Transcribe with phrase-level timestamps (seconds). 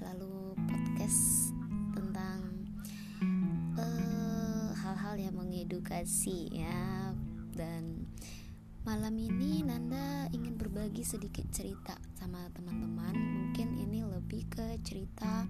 [0.00, 1.52] selalu podcast
[1.92, 2.40] tentang
[3.76, 7.12] uh, hal-hal yang mengedukasi ya.
[7.52, 8.08] Dan
[8.80, 13.12] malam ini Nanda ingin berbagi sedikit cerita sama teman-teman.
[13.12, 15.44] Mungkin ini lebih ke cerita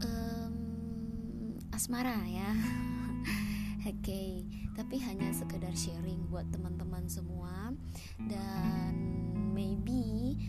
[0.00, 0.56] um,
[1.76, 2.56] asmara ya.
[3.84, 4.32] Oke okay.
[4.80, 7.76] tapi hanya sekedar sharing buat teman-teman semua.
[8.16, 8.96] Dan
[9.52, 10.40] maybe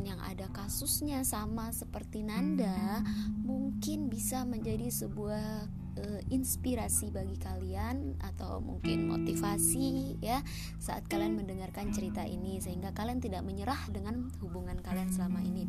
[0.00, 3.04] teman-teman yang ada kasusnya sama seperti Nanda
[3.44, 5.68] mungkin bisa menjadi sebuah
[6.00, 10.40] uh, inspirasi bagi kalian atau mungkin motivasi ya
[10.80, 15.68] saat kalian mendengarkan cerita ini sehingga kalian tidak menyerah dengan hubungan kalian selama ini.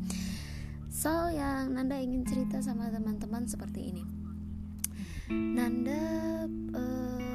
[0.88, 4.04] So yang Nanda ingin cerita sama teman-teman seperti ini.
[5.28, 7.31] Nanda uh,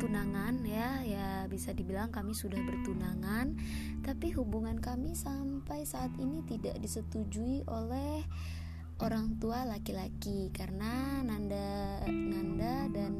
[0.00, 1.04] tunangan ya.
[1.06, 3.54] Ya bisa dibilang kami sudah bertunangan.
[4.02, 8.26] Tapi hubungan kami sampai saat ini tidak disetujui oleh
[8.98, 10.50] orang tua laki-laki.
[10.50, 13.14] Karena Nanda Nanda dan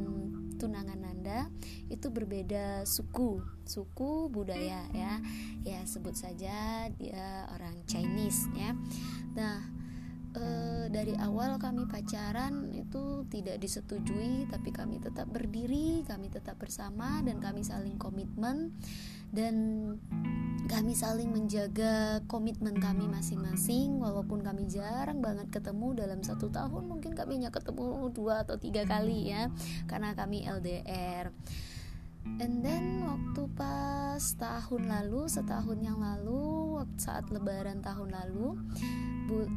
[0.58, 1.46] tunangan Nanda
[1.86, 5.22] itu berbeda suku suku budaya ya.
[5.62, 8.74] Ya sebut saja dia orang Chinese ya.
[9.38, 9.77] Nah
[10.38, 10.48] e,
[10.94, 17.42] dari awal kami pacaran itu tidak disetujui tapi kami tetap berdiri kami tetap bersama dan
[17.42, 18.72] kami saling komitmen.
[19.28, 19.56] Dan
[20.72, 26.88] kami saling menjaga komitmen kami masing-masing walaupun kami jarang banget ketemu dalam satu tahun.
[26.88, 29.52] Mungkin kami hanya ketemu dua atau tiga kali ya
[29.84, 31.28] karena kami LDR
[32.36, 38.60] and then waktu pas tahun lalu setahun yang lalu saat lebaran tahun lalu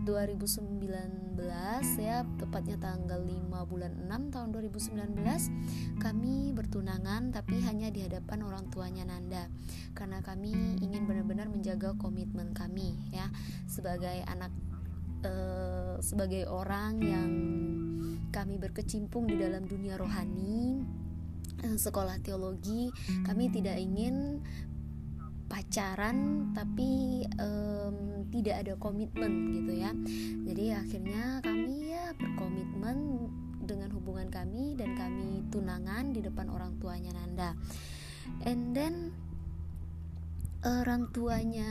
[0.04, 1.40] 2019
[1.96, 8.68] ya tepatnya tanggal 5 bulan 6 tahun 2019 kami bertunangan tapi hanya di hadapan orang
[8.68, 9.48] tuanya Nanda.
[9.96, 13.32] Karena kami ingin benar-benar menjaga komitmen kami ya
[13.64, 14.52] sebagai anak
[15.24, 17.32] uh, sebagai orang yang
[18.32, 20.81] kami berkecimpung di dalam dunia rohani
[21.62, 22.90] sekolah teologi
[23.26, 24.42] kami tidak ingin
[25.52, 29.92] pacaran tapi um, tidak ada komitmen gitu ya.
[30.48, 33.28] Jadi akhirnya kami ya berkomitmen
[33.68, 37.52] dengan hubungan kami dan kami tunangan di depan orang tuanya Nanda.
[38.48, 39.12] And then
[40.64, 41.68] orang tuanya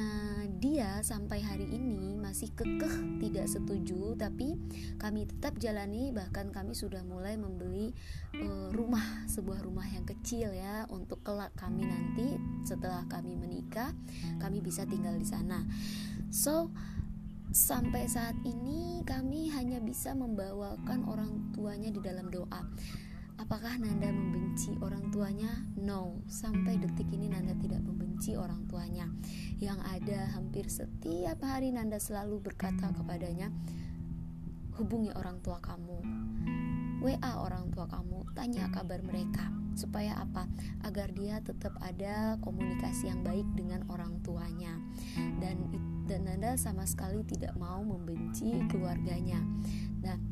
[0.61, 4.13] dia sampai hari ini masih kekeh tidak setuju.
[4.15, 4.55] Tapi
[5.01, 7.97] kami tetap jalani bahkan kami sudah mulai membeli
[8.37, 12.37] uh, rumah sebuah rumah yang kecil ya untuk kelak kami nanti
[12.69, 13.91] setelah kami menikah
[14.37, 15.65] kami bisa tinggal di sana.
[16.29, 16.69] So
[17.51, 22.63] sampai saat ini kami hanya bisa membawakan orang tuanya di dalam doa
[23.41, 25.49] Apakah Nanda membenci orang tuanya?
[25.81, 29.09] No, sampai detik ini Nanda tidak membenci orang tuanya.
[29.57, 33.49] Yang ada hampir setiap hari Nanda selalu berkata kepadanya,
[34.77, 36.05] hubungi orang tua kamu.
[37.01, 39.49] WA orang tua kamu, tanya kabar mereka.
[39.73, 40.45] Supaya apa?
[40.85, 44.77] Agar dia tetap ada komunikasi yang baik dengan orang tuanya.
[45.41, 45.65] Dan
[46.05, 49.41] dan Nanda sama sekali tidak mau membenci keluarganya.
[50.05, 50.30] Nah,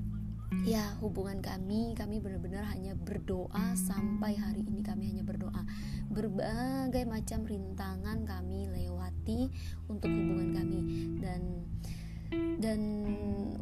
[0.65, 5.63] ya hubungan kami kami benar-benar hanya berdoa sampai hari ini kami hanya berdoa.
[6.09, 9.53] Berbagai macam rintangan kami lewati
[9.93, 10.81] untuk hubungan kami.
[11.21, 11.43] Dan
[12.61, 12.81] dan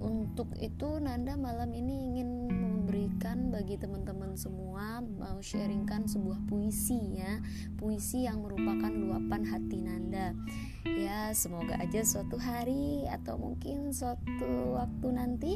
[0.02, 7.38] untuk itu Nanda malam ini ingin memberikan bagi teman-teman semua mau sharingkan sebuah puisi ya.
[7.78, 10.34] Puisi yang merupakan luapan hati Nanda.
[10.82, 15.52] Ya semoga aja suatu hari atau mungkin suatu waktu nanti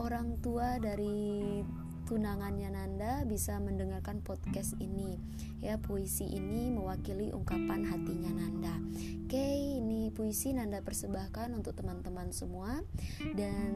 [0.00, 1.60] orang tua dari
[2.08, 5.14] tunangannya Nanda bisa mendengarkan podcast ini.
[5.62, 8.74] Ya puisi ini mewakili ungkapan hatinya Nanda.
[9.28, 12.82] Oke ini puisi Nanda persembahkan untuk teman-teman semua.
[13.36, 13.70] Dan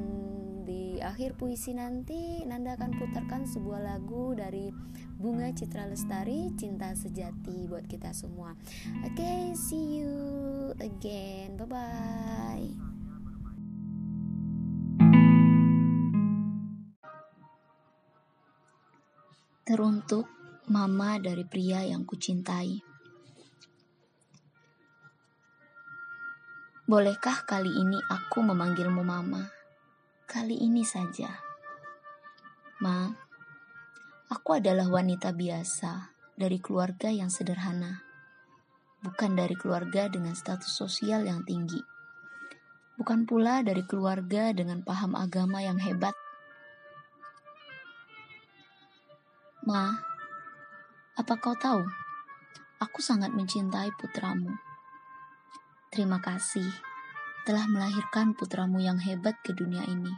[0.67, 4.75] di akhir puisi nanti Nanda akan putarkan sebuah lagu dari
[5.15, 8.59] Bunga Citra Lestari Cinta Sejati buat kita semua.
[9.07, 10.11] Oke see you
[10.83, 11.55] again.
[11.55, 13.04] Bye bye
[19.65, 20.29] Teruntuk
[20.69, 22.85] mama dari pria yang kucintai.
[26.85, 29.41] Bolehkah kali ini aku memanggilmu mama?
[30.29, 31.33] Kali ini saja.
[32.85, 33.09] Ma,
[34.29, 38.05] aku adalah wanita biasa dari keluarga yang sederhana.
[39.01, 41.81] Bukan dari keluarga dengan status sosial yang tinggi.
[43.01, 46.13] Bukan pula dari keluarga dengan paham agama yang hebat
[49.65, 49.97] Ma,
[51.17, 51.81] apa kau tahu?
[52.85, 54.53] Aku sangat mencintai putramu.
[55.89, 56.69] Terima kasih
[57.49, 60.13] telah melahirkan putramu yang hebat ke dunia ini.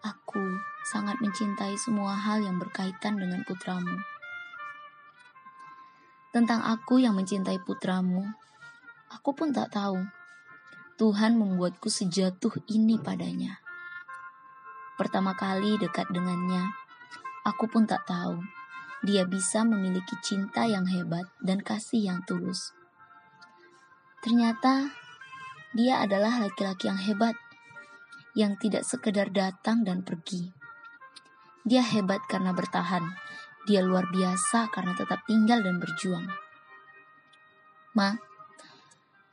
[0.00, 0.40] Aku
[0.88, 4.00] sangat mencintai semua hal yang berkaitan dengan putramu.
[6.32, 8.24] Tentang aku yang mencintai putramu,
[9.12, 10.00] aku pun tak tahu.
[10.96, 13.60] Tuhan membuatku sejatuh ini padanya.
[14.96, 16.83] Pertama kali dekat dengannya,
[17.44, 18.40] aku pun tak tahu
[19.04, 22.72] dia bisa memiliki cinta yang hebat dan kasih yang tulus.
[24.24, 24.96] Ternyata
[25.76, 27.36] dia adalah laki-laki yang hebat,
[28.32, 30.56] yang tidak sekedar datang dan pergi.
[31.68, 33.04] Dia hebat karena bertahan,
[33.68, 36.24] dia luar biasa karena tetap tinggal dan berjuang.
[37.92, 38.16] Ma,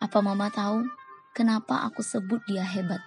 [0.04, 0.84] apa mama tahu
[1.32, 3.00] kenapa aku sebut dia hebat?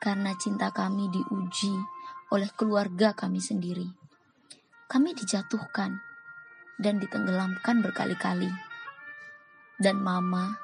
[0.00, 1.97] Karena cinta kami diuji
[2.32, 3.98] oleh keluarga kami sendiri
[4.88, 6.00] kami dijatuhkan
[6.80, 8.48] dan ditenggelamkan berkali-kali.
[9.76, 10.56] Dan mama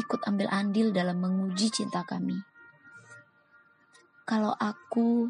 [0.00, 2.40] ikut ambil andil dalam menguji cinta kami.
[4.24, 5.28] Kalau aku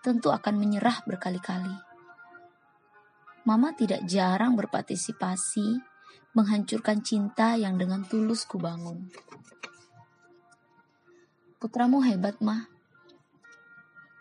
[0.00, 1.76] tentu akan menyerah berkali-kali.
[3.44, 5.78] Mama tidak jarang berpartisipasi
[6.32, 9.12] menghancurkan cinta yang dengan tulus kubangun.
[11.60, 12.71] Putramu hebat, mah.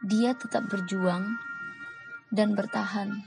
[0.01, 1.37] Dia tetap berjuang
[2.33, 3.21] dan bertahan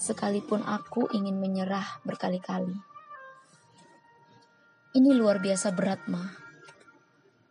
[0.00, 2.72] sekalipun aku ingin menyerah berkali-kali.
[4.96, 6.24] Ini luar biasa berat, Ma.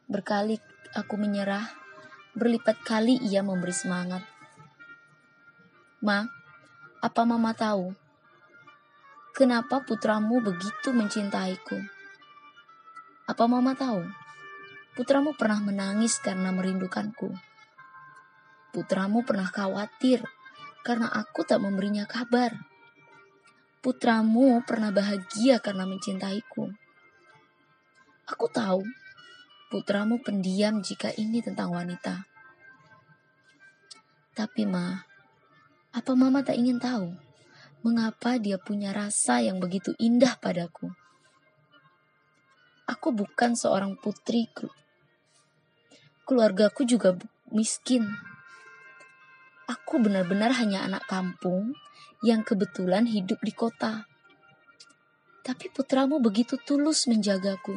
[0.09, 0.57] Berkali
[0.97, 1.61] aku menyerah,
[2.33, 4.25] berlipat kali ia memberi semangat.
[6.01, 6.25] Ma,
[7.05, 7.93] apa Mama tahu?
[9.37, 11.77] Kenapa putramu begitu mencintaiku?
[13.29, 14.01] Apa Mama tahu?
[14.97, 17.50] Putramu pernah menangis karena merindukanku.
[18.71, 20.23] Putramu pernah khawatir
[20.87, 22.55] karena aku tak memberinya kabar.
[23.83, 26.71] Putramu pernah bahagia karena mencintaiku.
[28.31, 28.87] Aku tahu
[29.67, 32.23] putramu pendiam jika ini tentang wanita.
[34.31, 35.03] Tapi ma,
[35.91, 37.11] apa mama tak ingin tahu
[37.83, 40.87] mengapa dia punya rasa yang begitu indah padaku?
[42.87, 44.47] Aku bukan seorang putri.
[46.23, 47.19] Keluargaku juga
[47.51, 48.30] miskin
[49.71, 51.71] aku benar-benar hanya anak kampung
[52.19, 54.03] yang kebetulan hidup di kota.
[55.41, 57.73] Tapi putramu begitu tulus menjagaku.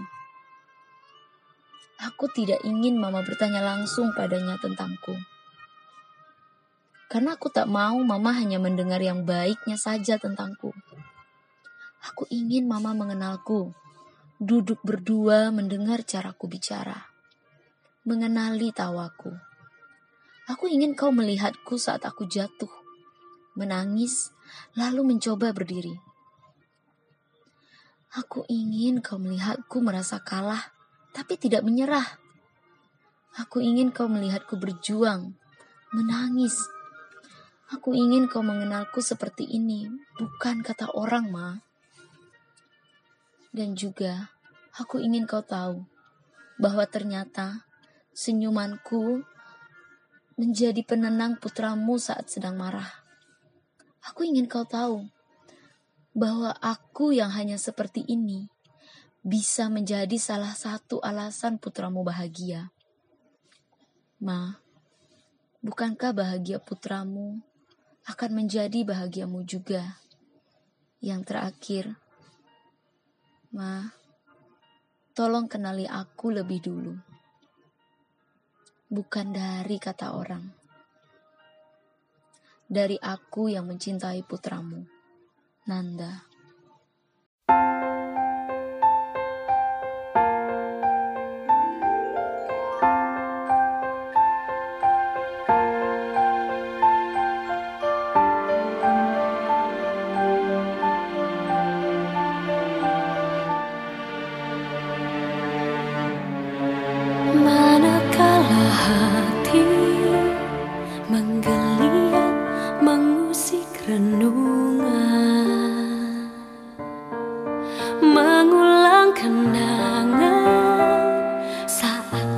[2.03, 5.15] Aku tidak ingin mama bertanya langsung padanya tentangku.
[7.07, 10.75] Karena aku tak mau mama hanya mendengar yang baiknya saja tentangku.
[12.05, 13.73] Aku ingin mama mengenalku,
[14.37, 17.09] duduk berdua mendengar caraku bicara,
[18.05, 19.54] mengenali tawaku.
[20.45, 22.69] Aku ingin kau melihatku saat aku jatuh,
[23.57, 24.29] menangis,
[24.77, 25.97] lalu mencoba berdiri.
[28.13, 30.71] Aku ingin kau melihatku merasa kalah,
[31.17, 32.21] tapi tidak menyerah.
[33.41, 35.33] Aku ingin kau melihatku berjuang,
[35.97, 36.61] menangis.
[37.73, 39.89] Aku ingin kau mengenalku seperti ini,
[40.21, 41.57] bukan kata orang, Ma.
[43.49, 44.29] Dan juga,
[44.77, 45.89] aku ingin kau tahu
[46.61, 47.65] bahwa ternyata
[48.13, 49.25] senyumanku
[50.35, 52.91] menjadi penenang putramu saat sedang marah.
[54.03, 55.07] Aku ingin kau tahu
[56.11, 58.51] bahwa aku yang hanya seperti ini
[59.23, 62.75] bisa menjadi salah satu alasan putramu bahagia.
[64.19, 64.59] Ma,
[65.63, 67.39] bukankah bahagia putramu
[68.05, 70.03] akan menjadi bahagiamu juga?
[70.99, 71.85] Yang terakhir,
[73.55, 73.87] Ma,
[75.15, 77.14] tolong kenali aku lebih dulu
[78.95, 80.45] bukan dari kata orang.
[82.71, 84.87] Dari aku yang mencintai putramu,
[85.67, 86.34] Nanda.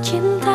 [0.07, 0.46] Chim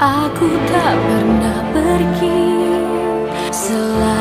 [0.00, 2.40] Aku tak pernah pergi.
[3.52, 4.19] Selalu